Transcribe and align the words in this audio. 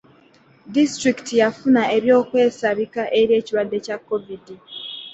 Disitulikiti 0.73 1.33
yafuna 1.41 1.81
eby'okwesabika 1.97 3.03
eri 3.19 3.33
ekirwadde 3.39 3.77
kya 3.85 3.97
covid. 4.07 4.45